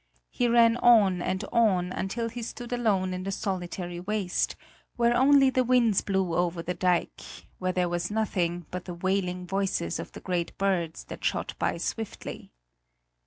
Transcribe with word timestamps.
He 0.31 0.47
ran 0.47 0.77
on 0.77 1.21
and 1.21 1.43
on, 1.53 1.91
until 1.91 2.27
he 2.27 2.41
stood 2.41 2.73
alone 2.73 3.13
in 3.13 3.21
the 3.21 3.31
solitary 3.31 3.99
waste, 3.99 4.55
where 4.95 5.15
only 5.15 5.51
the 5.51 5.63
winds 5.63 6.01
blew 6.01 6.33
over 6.33 6.63
the 6.63 6.73
dike 6.73 7.21
where 7.59 7.71
there 7.71 7.87
was 7.87 8.09
nothing 8.09 8.65
but 8.71 8.85
the 8.85 8.95
wailing 8.95 9.45
voices 9.45 9.99
of 9.99 10.11
the 10.13 10.19
great 10.21 10.57
birds 10.57 11.03
that 11.03 11.23
shot 11.23 11.53
by 11.59 11.77
swiftly. 11.77 12.51